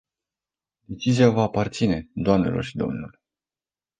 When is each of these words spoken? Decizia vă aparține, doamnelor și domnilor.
Decizia 0.87 1.29
vă 1.29 1.41
aparține, 1.41 2.09
doamnelor 2.13 2.63
și 2.63 2.75
domnilor. 2.77 3.21